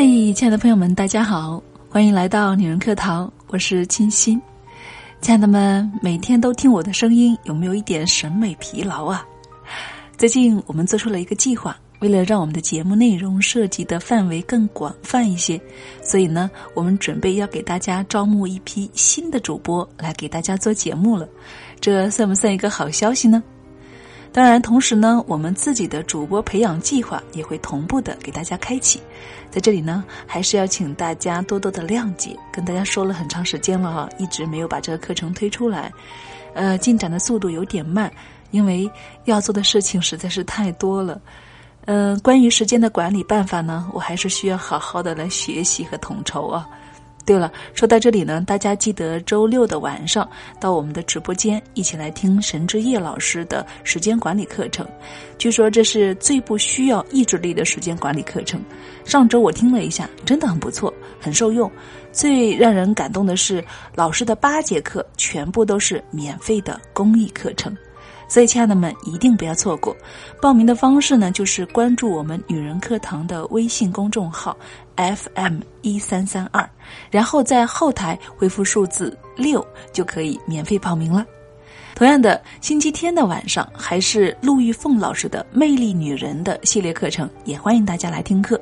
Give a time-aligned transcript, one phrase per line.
[0.00, 4.40] 嗨，亲爱的朋友们，大家好，欢迎来到女人课堂，我是清新。
[5.20, 9.26] 亲爱的们，每天都听我的声音，有没有一点审美疲劳啊？
[10.16, 15.60] 最近我们做出了一个计划，为了让我们的节目内容涉及的范围更广泛一些，
[16.00, 21.28] 所以呢，我们准备要给大家招募一批新的主播来给大家做节目了。
[21.80, 23.42] 这算不算一个好消息呢？
[24.30, 29.00] 当然，同时呢，我们自己的主播培养计划也会同步的给大家开启。
[29.50, 35.90] 在这里呢，还是要请大家多多的谅解，跟大家说了很长时间了哈，一直没有把这个课程推出来，
[36.54, 38.12] 呃，进展的速度有点慢，
[38.50, 38.88] 因为
[39.24, 41.20] 要做的事情实在是太多了。
[41.86, 46.68] 嗯，关于时间的管理办法呢，我还是需要好好的来学习和统筹啊。
[47.28, 50.26] 对了，说到这里呢，大家记得周六的晚上
[50.58, 54.88] 到我们的直播间一起来听神之夜老师的时间管理课程。
[55.36, 58.58] 据说这是最不需要意志力的时间管理课程。
[59.04, 61.70] 上周我听了一下，真的很不错，很受用。
[62.12, 63.62] 最让人感动的是，
[63.94, 67.76] 老师的八节课全部都是免费的公益课程。
[68.28, 69.96] 所以，亲爱的们，一定不要错过。
[70.40, 74.54] 报名的方式呢，就是关注我们女人课堂的微信公众号
[74.96, 76.68] FM 一三三二，
[77.10, 81.24] 然后在后台回复数字六，就可以免费报名了。
[81.94, 88.60] 同样的，星期天的晚上还是陆玉凤老师的《魅力女人》的系列课程，也欢迎大家来听课。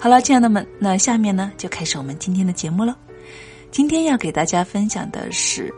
[0.00, 2.96] 好了，亲爱的们，那下面呢，就开始我们今天的节目了。
[3.70, 5.72] 今天要给大家分享的是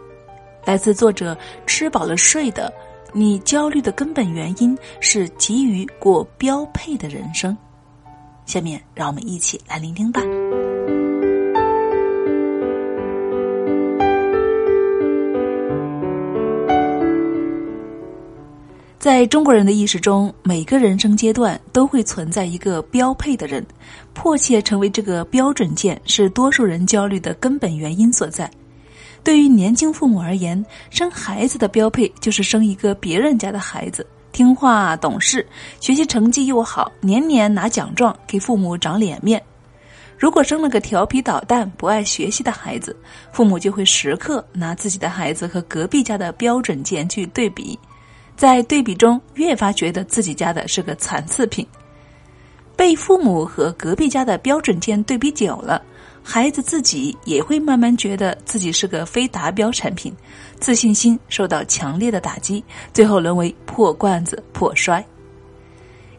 [0.64, 2.72] 来自作者吃饱了睡的。
[3.18, 7.56] 你焦虑的根本原因是急于过标配的人生。
[8.44, 10.20] 下面让我们一起来聆听吧。
[18.98, 23.64] 在中国人的意识中，每个人生阶段都会存在一个标配的人，
[24.12, 28.50] 迫切成为这个标准件是多数人焦虑的根本原因所在。
[29.26, 35.44] 对于年轻父母而言，生孩子的标配就是生一个别人家的孩子，听话懂事，
[35.80, 39.42] 学习成绩又好，年年拿奖状，给父母长脸面。
[40.16, 42.96] 如果生了个调皮捣蛋、不爱学习的孩子，
[43.32, 47.76] 父母就会时刻拿自己的孩子和隔壁家的标准件去对比，
[48.36, 51.66] 在对比中越发觉得自己家的是个残次品。
[52.76, 55.82] 被父母和隔壁家的标准件对比久了。
[56.28, 60.12] 孩子自己也会慢慢觉得自己是个非达标产品，
[60.58, 65.02] 自信心受到强烈的打击，最后沦为破罐子破摔。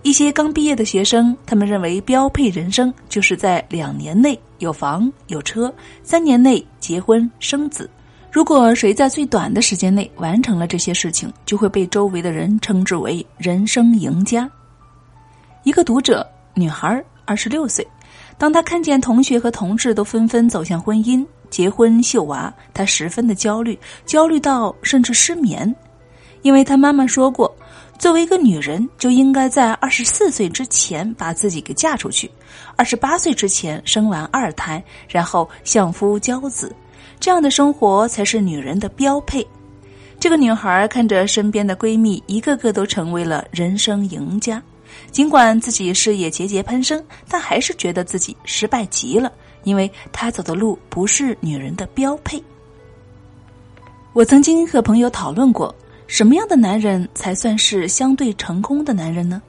[0.03, 5.71] 一些刚毕业的学生，他们认为标配人生就是在两年内有房有车，
[6.03, 7.89] 三年内结婚生子。
[8.31, 14.49] 如果谁在最短的时间内完成了这些事情，就会被周围的人称之为人生赢家。
[15.63, 17.85] 一个读者，女孩，二十六岁。
[18.37, 25.75] 当他看见同学和同事都纷纷走向婚姻、结婚、秀娃，他十分的焦虑，焦虑到甚至失眠，
[26.43, 27.53] 因为他妈妈说过，
[27.97, 32.29] 作为一个女人就应该在二十四岁之前把自己给嫁出去，
[32.75, 36.75] 二十八岁之前生完二胎，然后相夫教子，
[37.19, 39.45] 这样的生活才是女人的标配。
[40.19, 44.61] 这个女孩看着身边的闺蜜一个个都成为了人生赢家。
[45.11, 49.31] 尽管自己事业节节攀升，但还是觉得自己失败极了，
[49.63, 52.41] 因为他走的路不是女人的标配。
[54.13, 55.73] 我曾经和朋友讨论过，
[56.07, 59.41] 什么样的男人才算是相对成功的男人呢？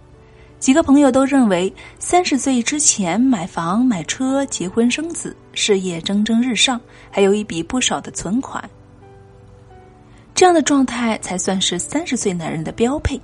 [0.58, 8.68] 几个朋友都认为，三十岁之前买房买车、结婚生子，事业蒸蒸日上，还有一笔不少的存款，
[10.34, 13.20] 这样的状态才算是三十岁男人的标配。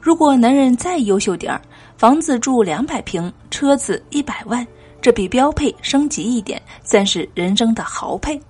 [0.00, 1.60] 如果男人再优秀点儿，
[1.96, 4.66] 房子住两百平，车子一百万，
[5.00, 8.40] 这比标配升级一点，算是人生的豪配。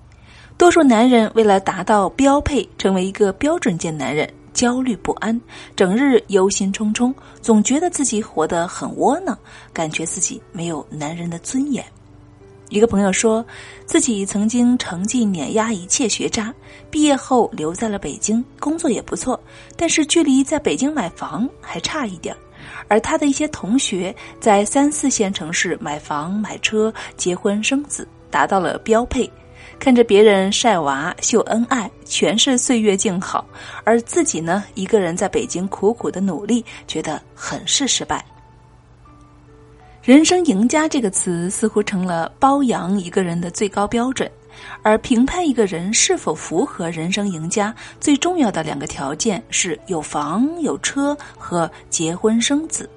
[0.57, 5.39] 多数男人为了达到标配，成为一个标准件男人，焦虑不安，
[5.75, 9.37] 整日忧心忡忡，总觉得自己活得很窝囊，
[9.73, 11.83] 感觉自己没有男人的尊严。
[12.69, 13.43] 一个朋友说，
[13.85, 16.53] 自己曾经成绩碾压一切学渣，
[16.91, 19.39] 毕业后留在了北京，工作也不错，
[19.75, 22.35] 但是距离在北京买房还差一点
[22.87, 29.29] 而他的一些同学在三四线城市买房、买车、结婚生子，达到了标配。
[29.79, 33.45] 看着别人晒娃、秀恩爱，全是岁月静好，
[33.83, 38.23] 而自己呢，一个人在北京苦苦的努力，觉得很是失败。
[40.01, 44.31] 人生赢家这个词似乎成了包养一个人的最高标准，
[44.81, 52.89] 而评判一个人是否符合人生赢家最重要的两个条件是有房有车和结婚生子。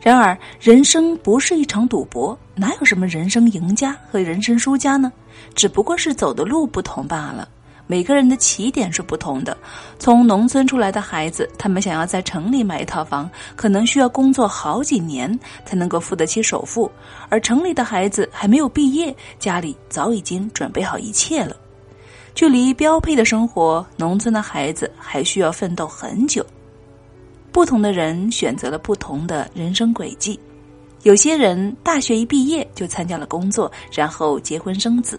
[0.00, 5.12] 然而，人生不是一场赌博，哪有什么人生赢家和人生输家呢？
[5.54, 7.46] 只不过是走的路不同罢了。
[7.90, 9.56] 每个人的起点是不同的。
[9.98, 16.88] 从农村出来的孩子，他们想要在城里买一套房，可能需要工作好几年才能够付得起首付；
[17.28, 21.56] 而城里的孩子还没有毕业，家里早已经准备好一切了。
[22.32, 26.46] 距离标配的生活，农村的孩子还需要奋斗很久。
[27.50, 30.38] 不同的人选择了不同的人生轨迹，
[31.02, 35.18] 有些人大学一毕业就参加了工作，然后结婚生子，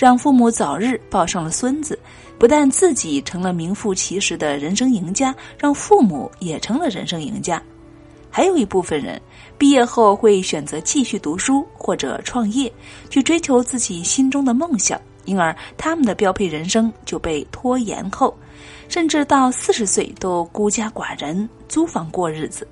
[0.00, 1.98] 让父母早日抱上了孙子，
[2.38, 7.62] 不但自己成了名副其实的人生赢家，让父母也成了人生赢家。
[8.30, 9.20] 还有一部分人
[9.58, 12.72] 毕业后会选择继续读书或者创业，
[13.10, 18.34] 去追求自己心中的梦想，因而他们的标配人生就被拖延后。
[18.88, 22.66] 甚至到四十岁都孤家寡人租房过日子，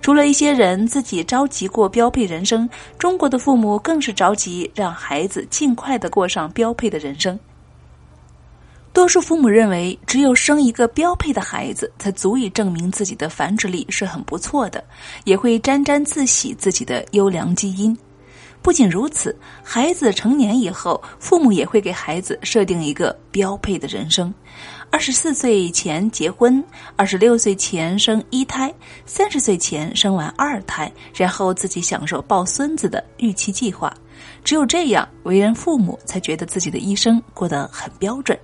[0.00, 2.68] 除了一些人自己着急过标配人生，
[2.98, 7.38] 中国的父母更是着急让孩子尽快的过上标配的人生。
[8.90, 14.82] 多数父母认为，只有生一个标配的孩子，才足以证明自己的繁殖力是很不错的，
[15.24, 17.96] 也会沾沾自喜自己的优良基因。
[18.60, 24.34] 不仅如此，孩子成年以后，父母也会给孩子设定一个标配的人生。
[24.90, 26.64] 二十四岁前结婚，
[26.96, 28.72] 二十六岁前生一胎，
[29.04, 33.92] 三十岁前生完二胎，然后自己享受抱孙子的预期计划。
[34.42, 38.36] 只有这样，为人父母才觉得自己的一生过得很标准。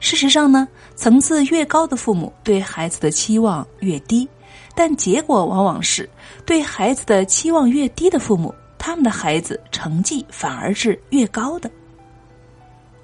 [0.00, 4.28] 事实上呢，层次越高的父母对孩子的期望越低，
[4.74, 6.08] 但结果往往是
[6.44, 11.70] 对孩子的期望越低的父母，他们的孩子成绩反而是越高的。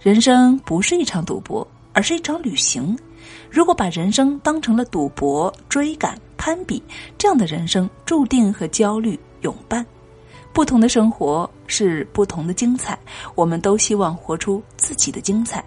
[0.00, 1.66] 人生不是一场赌博。
[2.00, 2.98] 而是一场旅行。
[3.50, 6.82] 如果把人生当成了赌博、追赶、攀比，
[7.18, 9.84] 这样的人生注定和焦虑永伴。
[10.50, 12.98] 不同的生活是不同的精彩，
[13.34, 15.62] 我们都希望活出自己的精彩，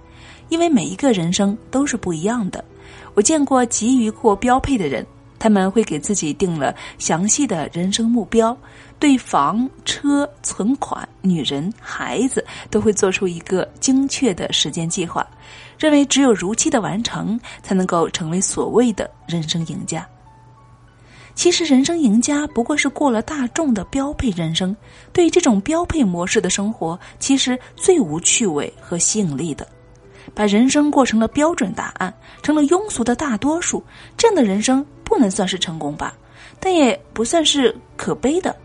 [0.49, 2.65] 因为每一个人生都是不一样的。
[3.13, 5.05] 我见过急于过标配的人。
[5.43, 8.57] 他们会给自己定了详细的人生目标，
[8.97, 15.27] 对房、车、存款、女人、孩子都会做出一个精确的时间计划，
[15.77, 20.07] 认为只有如期的完成，才能够成为所谓的人生赢家。
[21.35, 24.73] 其实，人生赢家不过是过了大众的标配人生。
[25.11, 29.67] 对这种标配模式的生活，其实最无趣味和吸引力的。
[30.33, 33.83] 把人生过成了标准答案，成了庸俗的大多数，
[34.15, 36.15] 这样的人生不能算是成功吧？
[36.59, 38.55] 但也不算是可悲的，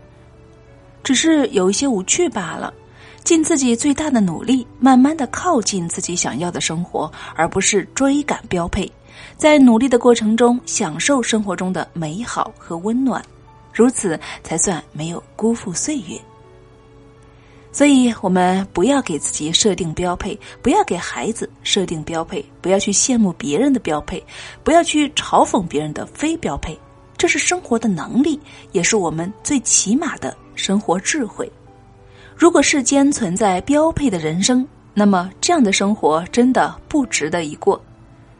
[1.03, 2.73] 只是有一些无趣罢了。
[3.23, 8.91] 尽自己最大的努力，慢慢的靠近自己想要的生活，而不是追赶标配。
[9.37, 13.23] 在努力的过程中，享受生活中的美好和温暖，
[13.71, 16.19] 如此才算没有辜负岁月。
[17.71, 24.23] 所以，我们不要给自己设定标配，不要给孩子设定标配，不要去羡慕别人的标配，
[24.63, 26.77] 不要去嘲讽别人的非标配。
[27.15, 28.39] 这是生活的能力，
[28.71, 31.49] 也是我们最起码的生活智慧。
[32.35, 37.79] 如果世间存在标配的人生，那么这样的生活真的不值得一过。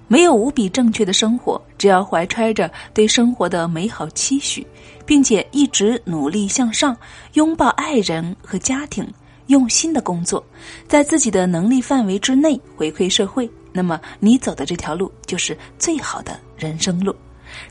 [0.07, 4.65] 没有无比正确的生活，只要怀揣着对生活的美好期许，
[5.05, 6.97] 并且一直努力向上，
[7.33, 9.07] 拥抱爱人和家庭。
[9.49, 10.43] 用心的工作，
[10.87, 17.15] 在自己的能力范围之内回馈社会，那么你走的这条路就是最好的人生路。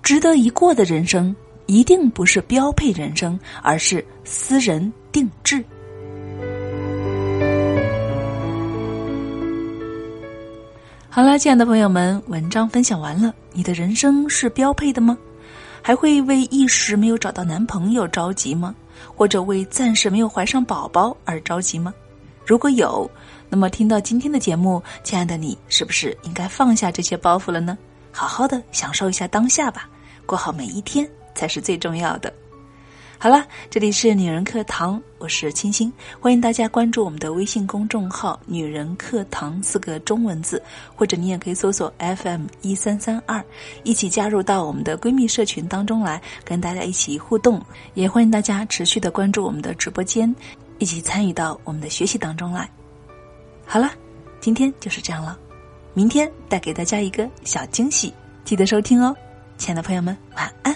[0.03, 1.35] 值得一过的人生，
[1.67, 5.65] 一定不是标配人生，而是私人定制。
[11.09, 13.33] 好了，亲爱的朋友们，文章分享完了。
[13.53, 15.17] 你的人生是标配的吗？
[15.81, 18.75] 还会为一时没有找到男朋友着急吗？
[19.15, 21.93] 或者为暂时没有怀上宝宝而着急吗？
[22.47, 23.11] 如果有，
[23.49, 27.77] 那么听到今天的节目，亲爱的你是不是应该放下这些包袱了呢？
[28.11, 29.89] 好好的享受一下当下吧，
[30.25, 32.33] 过好每一天才是最重要的。
[33.21, 40.63] 好了，这里是女人课堂，我是清新，欢迎大家关注我们的微信公众号“女人课堂”四个中文字，
[40.95, 43.45] 或者你也可以搜索 FM 一三三二，
[43.83, 47.61] 一起加入到我们的闺蜜社群当中来，跟大家一起互动。
[47.95, 50.33] 也欢迎大家持续的关注我们的直播间，
[50.79, 52.71] 一起参与到我们的学习当中来。
[53.67, 53.91] 好了，
[54.39, 55.37] 今天就是这样了，
[55.93, 59.13] 明天带给大家一个小惊喜，记得收听哦，
[59.57, 60.73] 亲爱的朋友们，晚安。